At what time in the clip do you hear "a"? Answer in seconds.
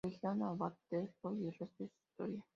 0.41-0.53